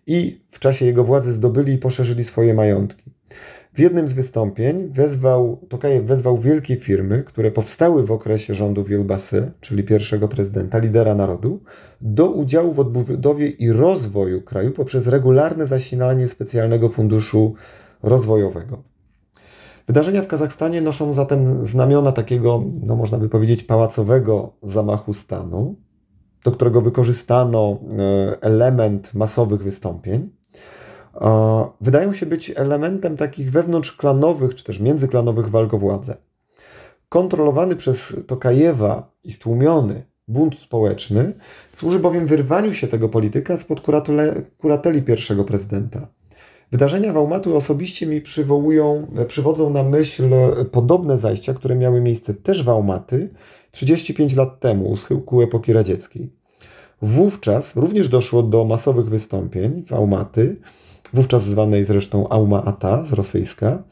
i 0.06 0.40
w 0.48 0.58
czasie 0.58 0.86
jego 0.86 1.04
władzy 1.04 1.32
zdobyli 1.32 1.72
i 1.72 1.78
poszerzyli 1.78 2.24
swoje 2.24 2.54
majątki. 2.54 3.10
W 3.74 3.78
jednym 3.78 4.08
z 4.08 4.12
wystąpień 4.12 4.88
wezwał, 4.88 5.66
Tokajew 5.68 6.04
wezwał 6.04 6.38
wielkie 6.38 6.76
firmy, 6.76 7.22
które 7.22 7.50
powstały 7.50 8.06
w 8.06 8.12
okresie 8.12 8.54
rządu 8.54 8.84
Wielbasy, 8.84 9.52
czyli 9.60 9.84
pierwszego 9.84 10.28
prezydenta, 10.28 10.78
lidera 10.78 11.14
narodu, 11.14 11.60
do 12.00 12.30
udziału 12.30 12.72
w 12.72 12.80
odbudowie 12.80 13.48
i 13.48 13.72
rozwoju 13.72 14.42
kraju 14.42 14.70
poprzez 14.70 15.06
regularne 15.06 15.66
zasilanie 15.66 16.28
specjalnego 16.28 16.88
funduszu 16.88 17.54
rozwojowego. 18.02 18.82
Wydarzenia 19.86 20.22
w 20.22 20.26
Kazachstanie 20.26 20.80
noszą 20.80 21.12
zatem 21.12 21.66
znamiona 21.66 22.12
takiego, 22.12 22.64
no 22.86 22.96
można 22.96 23.18
by 23.18 23.28
powiedzieć, 23.28 23.62
pałacowego 23.62 24.52
zamachu 24.62 25.14
stanu, 25.14 25.76
do 26.44 26.52
którego 26.52 26.80
wykorzystano 26.80 27.78
e, 27.98 28.42
element 28.42 29.14
masowych 29.14 29.62
wystąpień, 29.62 30.30
e, 31.20 31.64
wydają 31.80 32.12
się 32.12 32.26
być 32.26 32.52
elementem 32.56 33.16
takich 33.16 33.50
wewnątrzklanowych 33.50 34.54
czy 34.54 34.64
też 34.64 34.80
międzyklanowych 34.80 35.48
walk 35.48 35.74
o 35.74 35.78
władzę. 35.78 36.16
Kontrolowany 37.08 37.76
przez 37.76 38.14
Tokajewa 38.26 39.12
i 39.24 39.32
stłumiony 39.32 40.04
bunt 40.28 40.58
społeczny 40.58 41.34
służy 41.72 41.98
bowiem 41.98 42.26
wyrwaniu 42.26 42.74
się 42.74 42.88
tego 42.88 43.08
polityka 43.08 43.56
spod 43.56 43.80
kurateli 44.58 45.02
pierwszego 45.02 45.44
prezydenta. 45.44 46.08
Wydarzenia 46.72 47.12
w 47.12 47.16
Almatu 47.16 47.56
osobiście 47.56 48.06
mi 48.06 48.20
przywołują, 48.20 49.06
przywodzą 49.28 49.70
na 49.70 49.82
myśl 49.82 50.30
podobne 50.70 51.18
zajścia, 51.18 51.54
które 51.54 51.76
miały 51.76 52.00
miejsce 52.00 52.34
też 52.34 52.62
w 52.62 52.68
Almaty 52.68 53.30
35 53.72 54.36
lat 54.36 54.60
temu, 54.60 54.90
u 54.90 54.96
schyłku 54.96 55.42
epoki 55.42 55.72
radzieckiej. 55.72 56.32
Wówczas 57.02 57.76
również 57.76 58.08
doszło 58.08 58.42
do 58.42 58.64
masowych 58.64 59.08
wystąpień 59.08 59.84
w 59.86 59.92
Almaty, 59.92 60.56
wówczas 61.12 61.44
zwanej 61.44 61.84
zresztą 61.84 62.28
Auma 62.28 62.64
Ata 62.64 63.04
z 63.04 63.12
rosyjska, 63.12 63.82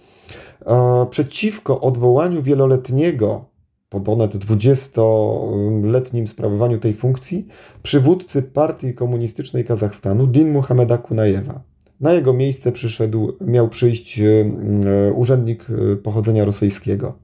przeciwko 1.10 1.80
odwołaniu 1.80 2.42
wieloletniego, 2.42 3.44
po 3.88 4.00
ponad 4.00 4.34
20-letnim 4.34 6.26
sprawowaniu 6.26 6.78
tej 6.78 6.94
funkcji, 6.94 7.46
przywódcy 7.82 8.42
partii 8.42 8.94
komunistycznej 8.94 9.64
Kazachstanu, 9.64 10.26
Din 10.26 10.52
Muhameda 10.52 10.98
Kunajewa. 10.98 11.60
Na 12.00 12.12
jego 12.12 12.32
miejsce 12.32 12.72
przyszedł, 12.72 13.32
miał 13.40 13.68
przyjść 13.68 14.20
e, 14.20 14.44
urzędnik 15.14 15.66
e, 15.70 15.96
pochodzenia 15.96 16.44
rosyjskiego. 16.44 17.14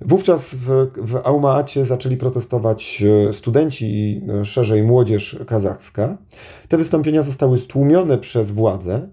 Wówczas 0.00 0.54
w, 0.54 0.90
w 0.96 1.16
Aumaacie 1.24 1.84
zaczęli 1.84 2.16
protestować 2.16 3.04
e, 3.28 3.32
studenci 3.32 3.86
i 3.86 4.22
e, 4.28 4.44
szerzej 4.44 4.82
młodzież 4.82 5.38
kazachska. 5.46 6.16
Te 6.68 6.76
wystąpienia 6.76 7.22
zostały 7.22 7.58
stłumione 7.58 8.18
przez 8.18 8.50
władze. 8.50 9.08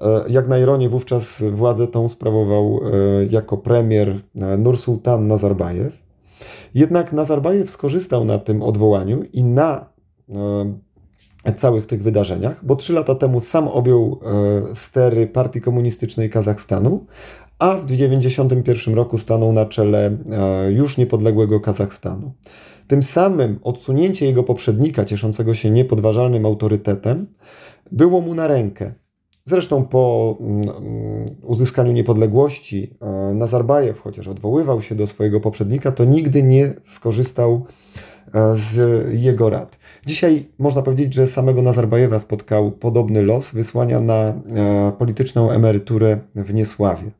E, 0.00 0.24
jak 0.28 0.48
na 0.48 0.58
ironię, 0.58 0.88
wówczas 0.88 1.42
władzę 1.52 1.86
tą 1.86 2.08
sprawował 2.08 2.80
jako 3.30 3.56
premier 3.56 4.20
Nursultan 4.58 5.26
Nazarbajew. 5.26 6.02
Jednak 6.74 7.12
Nazarbajew 7.12 7.70
skorzystał 7.70 8.24
na 8.24 8.38
tym 8.38 8.62
odwołaniu 8.62 9.22
i 9.32 9.44
na 9.44 9.86
całych 11.56 11.86
tych 11.86 12.02
wydarzeniach, 12.02 12.64
bo 12.64 12.76
trzy 12.76 12.92
lata 12.92 13.14
temu 13.14 13.40
sam 13.40 13.68
objął 13.68 14.20
stery 14.74 15.26
Partii 15.26 15.60
Komunistycznej 15.60 16.30
Kazachstanu, 16.30 17.06
a 17.58 17.76
w 17.76 17.86
1991 17.86 18.94
roku 18.94 19.18
stanął 19.18 19.52
na 19.52 19.66
czele 19.66 20.16
e, 20.30 20.72
już 20.72 20.96
niepodległego 20.96 21.60
Kazachstanu. 21.60 22.32
Tym 22.86 23.02
samym 23.02 23.58
odsunięcie 23.62 24.26
jego 24.26 24.42
poprzednika, 24.42 25.04
cieszącego 25.04 25.54
się 25.54 25.70
niepodważalnym 25.70 26.46
autorytetem, 26.46 27.26
było 27.92 28.20
mu 28.20 28.34
na 28.34 28.46
rękę. 28.46 28.94
Zresztą 29.44 29.84
po 29.84 30.36
mm, 30.40 30.68
uzyskaniu 31.42 31.92
niepodległości 31.92 32.96
e, 33.00 33.34
Nazarbajew, 33.34 34.00
chociaż 34.00 34.28
odwoływał 34.28 34.82
się 34.82 34.94
do 34.94 35.06
swojego 35.06 35.40
poprzednika, 35.40 35.92
to 35.92 36.04
nigdy 36.04 36.42
nie 36.42 36.74
skorzystał 36.84 37.66
e, 38.34 38.56
z 38.56 39.06
jego 39.22 39.50
rad. 39.50 39.78
Dzisiaj 40.06 40.48
można 40.58 40.82
powiedzieć, 40.82 41.14
że 41.14 41.26
samego 41.26 41.62
Nazarbajewa 41.62 42.18
spotkał 42.18 42.70
podobny 42.70 43.22
los 43.22 43.50
wysłania 43.50 44.00
na 44.00 44.34
polityczną 44.98 45.50
emeryturę 45.50 46.18
w 46.34 46.54
niesławie. 46.54 47.10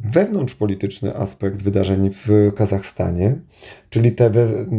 Wewnątrzpolityczny 0.00 1.16
aspekt 1.16 1.62
wydarzeń 1.62 2.10
w 2.10 2.52
Kazachstanie, 2.56 3.36
czyli 3.90 4.12
te 4.12 4.30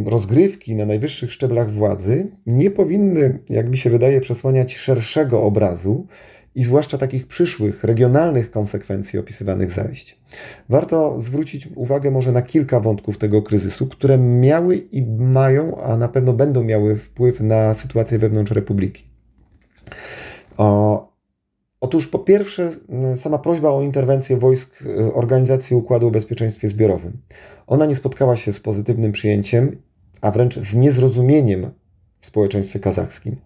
rozgrywki 0.06 0.74
na 0.74 0.86
najwyższych 0.86 1.32
szczeblach 1.32 1.70
władzy, 1.70 2.30
nie 2.46 2.70
powinny, 2.70 3.38
jak 3.48 3.70
mi 3.70 3.76
się 3.76 3.90
wydaje, 3.90 4.20
przesłaniać 4.20 4.76
szerszego 4.76 5.42
obrazu 5.42 6.06
i 6.54 6.64
zwłaszcza 6.64 6.98
takich 6.98 7.26
przyszłych, 7.26 7.84
regionalnych 7.84 8.50
konsekwencji 8.50 9.18
opisywanych 9.18 9.70
zajść. 9.70 10.20
Warto 10.68 11.20
zwrócić 11.20 11.68
uwagę 11.74 12.10
może 12.10 12.32
na 12.32 12.42
kilka 12.42 12.80
wątków 12.80 13.18
tego 13.18 13.42
kryzysu, 13.42 13.86
które 13.86 14.18
miały 14.18 14.76
i 14.76 15.06
mają, 15.18 15.82
a 15.82 15.96
na 15.96 16.08
pewno 16.08 16.32
będą 16.32 16.64
miały 16.64 16.96
wpływ 16.96 17.40
na 17.40 17.74
sytuację 17.74 18.18
wewnątrz 18.18 18.52
Republiki. 18.52 19.04
O, 20.56 21.15
Otóż 21.80 22.08
po 22.08 22.18
pierwsze, 22.18 22.70
sama 23.16 23.38
prośba 23.38 23.70
o 23.70 23.82
interwencję 23.82 24.36
wojsk 24.36 24.82
y, 24.82 25.14
Organizacji 25.14 25.76
Układu 25.76 26.06
o 26.06 26.10
Bezpieczeństwie 26.10 26.68
Zbiorowym. 26.68 27.12
Ona 27.66 27.86
nie 27.86 27.96
spotkała 27.96 28.36
się 28.36 28.52
z 28.52 28.60
pozytywnym 28.60 29.12
przyjęciem, 29.12 29.82
a 30.20 30.30
wręcz 30.30 30.58
z 30.58 30.74
niezrozumieniem 30.74 31.70
w 32.20 32.26
społeczeństwie 32.26 32.80
kazachskim. 32.80 33.36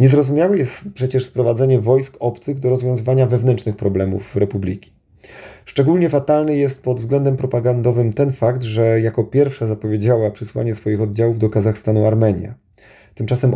Niezrozumiałe 0.00 0.58
jest 0.58 0.84
przecież 0.94 1.24
sprowadzenie 1.24 1.80
wojsk 1.80 2.16
obcych 2.20 2.58
do 2.58 2.70
rozwiązywania 2.70 3.26
wewnętrznych 3.26 3.76
problemów 3.76 4.36
republiki. 4.36 4.92
Szczególnie 5.64 6.08
fatalny 6.08 6.56
jest 6.56 6.82
pod 6.82 6.98
względem 6.98 7.36
propagandowym 7.36 8.12
ten 8.12 8.32
fakt, 8.32 8.62
że 8.62 9.00
jako 9.00 9.24
pierwsza 9.24 9.66
zapowiedziała 9.66 10.30
przysłanie 10.30 10.74
swoich 10.74 11.00
oddziałów 11.00 11.38
do 11.38 11.50
Kazachstanu 11.50 12.06
Armenia. 12.06 12.54
Tymczasem 13.14 13.54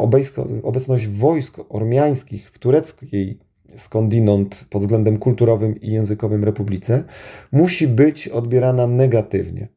obecność 0.63 1.09
wojsk 1.09 1.57
ormiańskich 1.69 2.51
w 2.51 2.59
tureckiej 2.59 3.39
skądinąd 3.77 4.65
pod 4.71 4.83
względem 4.83 5.19
kulturowym 5.19 5.81
i 5.81 5.91
językowym 5.91 6.45
republice 6.45 7.05
musi 7.53 7.89
być 7.89 8.29
odbierana 8.29 8.87
negatywnie. 8.87 9.69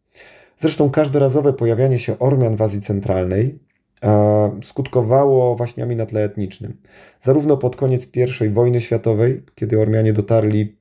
Zresztą 0.58 0.90
każdorazowe 0.90 1.54
pojawianie 1.54 2.00
się 2.00 2.20
Ormian 2.20 2.56
w 2.56 2.62
Azji 2.62 2.82
Centralnej 2.82 3.60
skutkowało 4.64 5.56
waśniami 5.56 5.96
na 5.96 6.06
tle 6.06 6.24
etnicznym. 6.24 6.78
Zarówno 7.22 7.58
pod 7.58 7.76
koniec 7.76 8.08
I 8.42 8.50
wojny 8.50 8.82
światowej, 8.82 9.44
kiedy 9.56 9.80
Ormianie 9.80 10.14
dotarli 10.14 10.78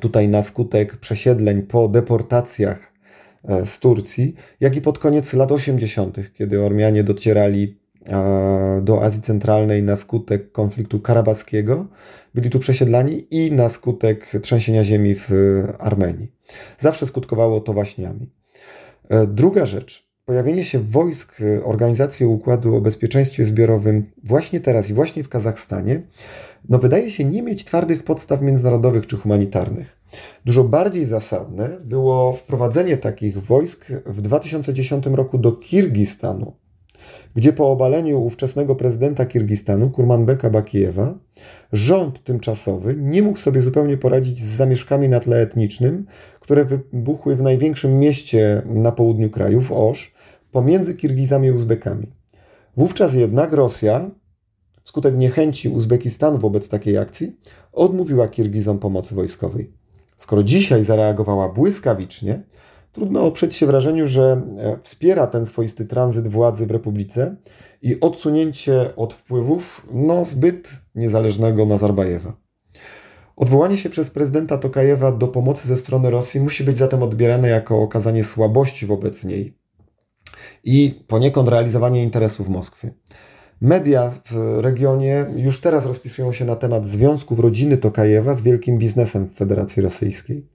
tutaj 0.00 0.28
na 0.28 0.42
skutek 0.42 0.96
przesiedleń 0.96 1.62
po 1.62 1.88
deportacjach 1.88 2.92
e, 3.44 3.66
z 3.66 3.80
Turcji, 3.80 4.34
jak 4.60 4.76
i 4.76 4.80
pod 4.80 4.98
koniec 4.98 5.32
lat 5.32 5.52
80., 5.52 6.16
kiedy 6.34 6.62
Ormianie 6.62 7.04
docierali 7.04 7.78
do 8.82 9.02
Azji 9.02 9.20
Centralnej 9.20 9.82
na 9.82 9.96
skutek 9.96 10.52
konfliktu 10.52 11.00
karabaskiego, 11.00 11.86
byli 12.34 12.50
tu 12.50 12.58
przesiedlani 12.58 13.26
i 13.30 13.52
na 13.52 13.68
skutek 13.68 14.32
trzęsienia 14.42 14.84
ziemi 14.84 15.14
w 15.14 15.30
Armenii. 15.78 16.32
Zawsze 16.78 17.06
skutkowało 17.06 17.60
to 17.60 17.72
waśniami. 17.72 18.30
E, 19.08 19.26
druga 19.26 19.66
rzecz, 19.66 20.08
pojawienie 20.24 20.64
się 20.64 20.78
wojsk 20.78 21.36
Organizacji 21.64 22.26
Układu 22.26 22.76
o 22.76 22.80
Bezpieczeństwie 22.80 23.44
Zbiorowym 23.44 24.04
właśnie 24.24 24.60
teraz 24.60 24.90
i 24.90 24.94
właśnie 24.94 25.24
w 25.24 25.28
Kazachstanie, 25.28 26.02
no 26.68 26.78
wydaje 26.78 27.10
się 27.10 27.24
nie 27.24 27.42
mieć 27.42 27.64
twardych 27.64 28.02
podstaw 28.02 28.42
międzynarodowych 28.42 29.06
czy 29.06 29.16
humanitarnych. 29.16 30.04
Dużo 30.44 30.64
bardziej 30.64 31.04
zasadne 31.04 31.68
było 31.84 32.32
wprowadzenie 32.32 32.96
takich 32.96 33.38
wojsk 33.38 33.86
w 34.06 34.20
2010 34.20 35.06
roku 35.06 35.38
do 35.38 35.52
Kirgistanu, 35.52 36.56
gdzie 37.34 37.52
po 37.52 37.70
obaleniu 37.70 38.22
ówczesnego 38.22 38.76
prezydenta 38.76 39.26
Kirgistanu, 39.26 39.90
Kurmanbeka 39.90 40.50
Bakijewa, 40.50 41.14
rząd 41.72 42.24
tymczasowy 42.24 42.94
nie 42.98 43.22
mógł 43.22 43.38
sobie 43.38 43.60
zupełnie 43.60 43.96
poradzić 43.96 44.38
z 44.38 44.56
zamieszkami 44.56 45.08
na 45.08 45.20
tle 45.20 45.40
etnicznym, 45.40 46.06
które 46.40 46.64
wybuchły 46.64 47.36
w 47.36 47.42
największym 47.42 47.98
mieście 47.98 48.62
na 48.66 48.92
południu 48.92 49.30
kraju, 49.30 49.62
w 49.62 49.72
Osz, 49.72 50.14
pomiędzy 50.52 50.94
Kirgizami 50.94 51.48
i 51.48 51.52
Uzbekami. 51.52 52.06
Wówczas 52.76 53.14
jednak 53.14 53.52
Rosja, 53.52 54.10
wskutek 54.82 55.16
niechęci 55.16 55.68
Uzbekistanu 55.68 56.38
wobec 56.38 56.68
takiej 56.68 56.98
akcji, 56.98 57.36
odmówiła 57.72 58.28
Kirgizom 58.28 58.78
pomocy 58.78 59.14
wojskowej. 59.14 59.70
Skoro 60.16 60.42
dzisiaj 60.42 60.84
zareagowała 60.84 61.48
błyskawicznie, 61.48 62.42
Trudno 62.94 63.22
oprzeć 63.22 63.56
się 63.56 63.66
wrażeniu, 63.66 64.06
że 64.06 64.42
e, 64.58 64.78
wspiera 64.82 65.26
ten 65.26 65.46
swoisty 65.46 65.86
tranzyt 65.86 66.28
władzy 66.28 66.66
w 66.66 66.70
Republice 66.70 67.36
i 67.82 68.00
odsunięcie 68.00 68.96
od 68.96 69.14
wpływów 69.14 69.86
no, 69.92 70.24
zbyt 70.24 70.68
niezależnego 70.94 71.66
Nazarbajewa. 71.66 72.36
Odwołanie 73.36 73.76
się 73.76 73.90
przez 73.90 74.10
prezydenta 74.10 74.58
Tokajewa 74.58 75.12
do 75.12 75.28
pomocy 75.28 75.68
ze 75.68 75.76
strony 75.76 76.10
Rosji 76.10 76.40
musi 76.40 76.64
być 76.64 76.78
zatem 76.78 77.02
odbierane 77.02 77.48
jako 77.48 77.82
okazanie 77.82 78.24
słabości 78.24 78.86
wobec 78.86 79.24
niej 79.24 79.58
i 80.64 81.04
poniekąd 81.06 81.48
realizowanie 81.48 82.02
interesów 82.02 82.48
Moskwy. 82.48 82.94
Media 83.60 84.12
w 84.30 84.58
regionie 84.60 85.26
już 85.36 85.60
teraz 85.60 85.86
rozpisują 85.86 86.32
się 86.32 86.44
na 86.44 86.56
temat 86.56 86.86
związków 86.86 87.38
rodziny 87.38 87.76
Tokajewa 87.76 88.34
z 88.34 88.42
wielkim 88.42 88.78
biznesem 88.78 89.28
w 89.28 89.34
Federacji 89.34 89.82
Rosyjskiej. 89.82 90.48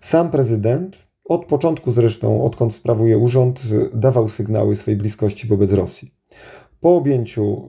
Sam 0.00 0.30
prezydent 0.30 1.05
od 1.28 1.44
początku 1.44 1.92
zresztą, 1.92 2.44
odkąd 2.44 2.74
sprawuje 2.74 3.18
urząd, 3.18 3.62
dawał 3.94 4.28
sygnały 4.28 4.76
swojej 4.76 4.98
bliskości 4.98 5.48
wobec 5.48 5.72
Rosji. 5.72 6.14
Po 6.80 6.96
objęciu 6.96 7.68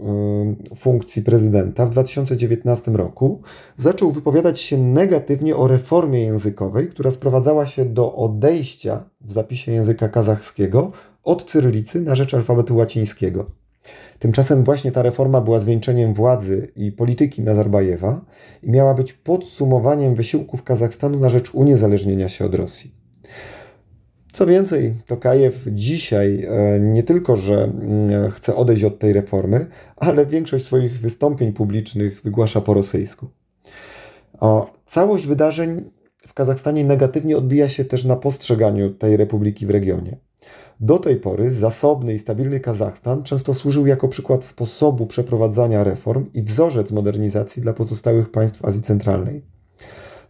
y, 0.72 0.76
funkcji 0.76 1.22
prezydenta 1.22 1.86
w 1.86 1.90
2019 1.90 2.92
roku 2.92 3.42
zaczął 3.78 4.12
wypowiadać 4.12 4.60
się 4.60 4.78
negatywnie 4.78 5.56
o 5.56 5.68
reformie 5.68 6.22
językowej, 6.22 6.90
która 6.90 7.12
sprowadzała 7.12 7.66
się 7.66 7.86
do 7.86 8.16
odejścia 8.16 9.10
w 9.22 9.32
zapisie 9.32 9.72
języka 9.72 10.10
kazachskiego 10.10 10.92
od 11.24 11.44
cyrylicy 11.44 12.02
na 12.02 12.16
rzecz 12.16 12.34
alfabetu 12.34 12.76
łacińskiego. 12.76 13.52
Tymczasem 14.20 14.64
właśnie 14.64 14.92
ta 14.92 15.02
reforma 15.02 15.42
była 15.42 15.60
zwieńczeniem 15.60 16.14
władzy 16.14 16.72
i 16.76 16.92
polityki 16.92 17.42
Nazarbajewa 17.42 18.22
i 18.64 18.72
miała 18.72 18.94
być 18.94 19.14
podsumowaniem 19.14 20.16
wysiłków 20.16 20.64
Kazachstanu 20.64 21.20
na 21.20 21.30
rzecz 21.30 21.54
uniezależnienia 21.54 22.30
się 22.30 22.46
od 22.46 22.56
Rosji. 22.56 23.07
Co 24.32 24.46
więcej, 24.46 24.96
Tokajew 25.06 25.66
dzisiaj 25.72 26.48
e, 26.50 26.80
nie 26.80 27.04
tylko, 27.04 27.36
że 27.36 27.64
mm, 27.64 28.32
chce 28.32 28.56
odejść 28.56 28.84
od 28.84 29.00
tej 29.00 29.14
reformy, 29.14 29.68
ale 29.96 30.26
większość 30.26 30.66
swoich 30.66 31.00
wystąpień 31.00 31.54
publicznych 31.54 32.22
wygłasza 32.24 32.62
po 32.62 32.74
rosyjsku. 32.74 33.28
O, 34.40 34.72
całość 34.86 35.28
wydarzeń 35.28 35.84
w 36.28 36.34
Kazachstanie 36.34 36.84
negatywnie 36.86 37.38
odbija 37.38 37.70
się 37.70 37.86
też 37.86 38.06
na 38.06 38.16
postrzeganiu 38.16 38.90
tej 38.90 39.18
republiki 39.18 39.66
w 39.66 39.70
regionie. 39.70 40.18
Do 40.80 40.98
tej 40.98 41.16
pory 41.16 41.52
zasobny 41.52 42.14
i 42.14 42.20
stabilny 42.20 42.60
Kazachstan 42.60 43.24
często 43.24 43.54
służył 43.54 43.88
jako 43.88 44.08
przykład 44.08 44.46
sposobu 44.46 45.08
przeprowadzania 45.08 45.84
reform 45.84 46.26
i 46.34 46.44
wzorzec 46.44 46.92
modernizacji 46.92 47.62
dla 47.62 47.74
pozostałych 47.74 48.32
państw 48.32 48.66
Azji 48.66 48.82
Centralnej. 48.82 49.57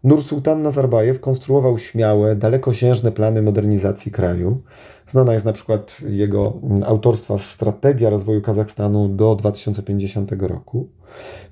Nursultan 0.07 0.61
Nazarbajew 0.61 1.19
konstruował 1.19 1.77
śmiałe, 1.77 2.35
dalekosiężne 2.35 3.11
plany 3.11 3.41
modernizacji 3.41 4.11
kraju. 4.11 4.61
Znana 5.07 5.33
jest 5.33 5.45
na 5.45 5.53
przykład 5.53 5.97
jego 6.09 6.61
autorstwa 6.85 7.37
Strategia 7.37 8.09
rozwoju 8.09 8.41
Kazachstanu 8.41 9.09
do 9.09 9.35
2050 9.35 10.31
roku. 10.39 10.89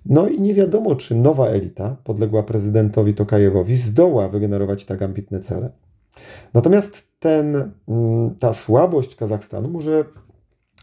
No 0.05 0.27
i 0.27 0.41
nie 0.41 0.53
wiadomo, 0.53 0.95
czy 0.95 1.15
nowa 1.15 1.47
elita, 1.47 1.97
podległa 2.03 2.43
prezydentowi 2.43 3.13
Tokajewowi, 3.13 3.77
zdoła 3.77 4.29
wygenerować 4.29 4.85
tak 4.85 5.01
ambitne 5.01 5.39
cele. 5.39 5.71
Natomiast 6.53 7.07
ten, 7.19 7.71
mm, 7.87 8.35
ta 8.35 8.53
słabość 8.53 9.15
Kazachstanu 9.15 9.69
może 9.69 10.05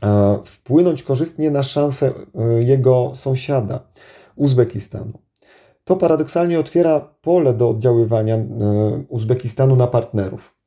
e, 0.03 0.39
wpłynąć 0.45 1.03
korzystnie 1.03 1.51
na 1.51 1.63
szansę 1.63 2.11
e, 2.35 2.63
jego 2.63 3.13
sąsiada, 3.15 3.81
Uzbekistanu 4.37 5.32
to 5.85 5.97
paradoksalnie 5.97 6.61
otwiera 6.61 7.01
pole 7.01 7.55
do 7.55 7.69
oddziaływania 7.69 8.35
e, 8.35 8.45
Uzbekistanu 9.09 9.77
na 9.77 9.87
partnerów. 9.87 10.63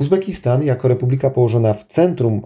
Uzbekistan, 0.00 0.64
jako 0.64 0.88
republika 0.88 1.30
położona 1.30 1.74
w 1.74 1.84
centrum 1.84 2.42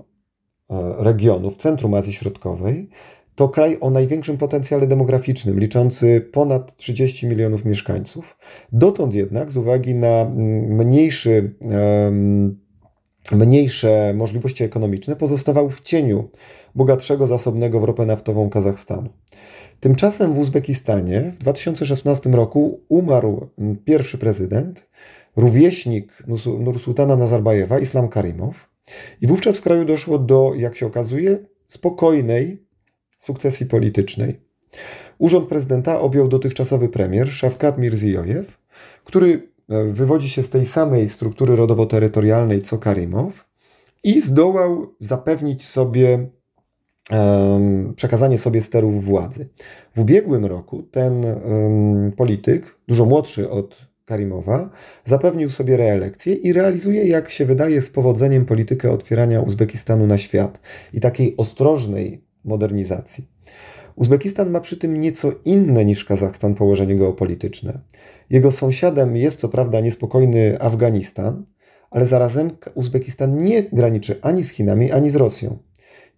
e, 0.70 0.94
regionu, 0.98 1.50
w 1.50 1.56
centrum 1.56 1.94
Azji 1.94 2.12
Środkowej, 2.12 2.88
to 3.34 3.48
kraj 3.48 3.78
o 3.80 3.90
największym 3.90 4.36
potencjale 4.36 4.86
demograficznym, 4.86 5.60
liczący 5.60 6.28
ponad 6.32 6.76
30 6.76 7.26
milionów 7.26 7.64
mieszkańców. 7.64 8.38
Dotąd 8.72 9.14
jednak, 9.14 9.50
z 9.50 9.56
uwagi 9.56 9.94
na 9.94 10.30
mniejszy, 10.68 11.54
mniejsze 13.32 14.14
możliwości 14.16 14.64
ekonomiczne, 14.64 15.16
pozostawał 15.16 15.70
w 15.70 15.80
cieniu 15.80 16.28
bogatszego, 16.74 17.26
zasobnego 17.26 17.80
w 17.80 17.84
ropę 17.84 18.06
naftową 18.06 18.50
Kazachstanu. 18.50 19.08
Tymczasem 19.80 20.34
w 20.34 20.38
Uzbekistanie 20.38 21.32
w 21.34 21.38
2016 21.38 22.30
roku 22.30 22.80
umarł 22.88 23.48
pierwszy 23.84 24.18
prezydent, 24.18 24.88
rówieśnik 25.36 26.22
Nursultana 26.60 27.16
Nazarbajewa, 27.16 27.78
Islam 27.78 28.08
Karimow. 28.08 28.68
I 29.20 29.26
wówczas 29.26 29.58
w 29.58 29.62
kraju 29.62 29.84
doszło 29.84 30.18
do, 30.18 30.52
jak 30.56 30.76
się 30.76 30.86
okazuje, 30.86 31.38
spokojnej 31.68 32.66
sukcesji 33.18 33.66
politycznej. 33.66 34.40
Urząd 35.18 35.48
prezydenta 35.48 36.00
objął 36.00 36.28
dotychczasowy 36.28 36.88
premier 36.88 37.32
Szafkat 37.32 37.78
Mirziyoyev, 37.78 38.58
który 39.04 39.55
wywodzi 39.68 40.28
się 40.28 40.42
z 40.42 40.50
tej 40.50 40.66
samej 40.66 41.08
struktury 41.08 41.56
rodowo-terytorialnej 41.56 42.62
co 42.62 42.78
Karimow 42.78 43.44
i 44.04 44.20
zdołał 44.20 44.94
zapewnić 45.00 45.66
sobie 45.66 46.28
przekazanie 47.96 48.38
sobie 48.38 48.62
sterów 48.62 49.04
władzy. 49.04 49.48
W 49.94 50.00
ubiegłym 50.00 50.44
roku 50.44 50.82
ten 50.82 51.24
polityk, 52.16 52.78
dużo 52.88 53.04
młodszy 53.04 53.50
od 53.50 53.86
Karimowa, 54.04 54.70
zapewnił 55.04 55.50
sobie 55.50 55.76
reelekcję 55.76 56.34
i 56.34 56.52
realizuje, 56.52 57.06
jak 57.06 57.30
się 57.30 57.44
wydaje, 57.44 57.80
z 57.80 57.90
powodzeniem 57.90 58.44
politykę 58.44 58.90
otwierania 58.90 59.40
Uzbekistanu 59.40 60.06
na 60.06 60.18
świat 60.18 60.60
i 60.92 61.00
takiej 61.00 61.36
ostrożnej 61.36 62.24
modernizacji. 62.44 63.28
Uzbekistan 63.96 64.50
ma 64.50 64.60
przy 64.60 64.76
tym 64.76 65.00
nieco 65.00 65.32
inne 65.44 65.84
niż 65.84 66.04
Kazachstan 66.04 66.54
położenie 66.54 66.96
geopolityczne. 66.96 67.80
Jego 68.30 68.52
sąsiadem 68.52 69.16
jest 69.16 69.40
co 69.40 69.48
prawda 69.48 69.80
niespokojny 69.80 70.60
Afganistan, 70.60 71.44
ale 71.90 72.06
zarazem 72.06 72.50
Uzbekistan 72.74 73.38
nie 73.38 73.62
graniczy 73.62 74.18
ani 74.22 74.44
z 74.44 74.50
Chinami, 74.50 74.92
ani 74.92 75.10
z 75.10 75.16
Rosją. 75.16 75.58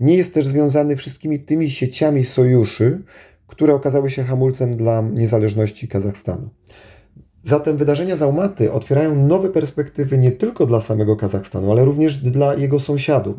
Nie 0.00 0.16
jest 0.16 0.34
też 0.34 0.46
związany 0.46 0.96
wszystkimi 0.96 1.38
tymi 1.38 1.70
sieciami 1.70 2.24
sojuszy, 2.24 3.02
które 3.46 3.74
okazały 3.74 4.10
się 4.10 4.22
hamulcem 4.22 4.76
dla 4.76 5.00
niezależności 5.00 5.88
Kazachstanu. 5.88 6.48
Zatem 7.42 7.76
wydarzenia 7.76 8.16
z 8.16 8.22
Almaty 8.22 8.72
otwierają 8.72 9.14
nowe 9.14 9.50
perspektywy 9.50 10.18
nie 10.18 10.32
tylko 10.32 10.66
dla 10.66 10.80
samego 10.80 11.16
Kazachstanu, 11.16 11.72
ale 11.72 11.84
również 11.84 12.16
dla 12.18 12.54
jego 12.54 12.80
sąsiadów, 12.80 13.36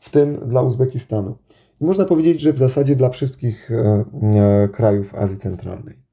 w 0.00 0.10
tym 0.10 0.48
dla 0.48 0.62
Uzbekistanu. 0.62 1.38
Można 1.82 2.04
powiedzieć, 2.04 2.40
że 2.40 2.52
w 2.52 2.58
zasadzie 2.58 2.96
dla 2.96 3.08
wszystkich 3.08 3.70
e, 3.70 4.04
e, 4.64 4.68
krajów 4.68 5.14
Azji 5.14 5.38
Centralnej. 5.38 6.11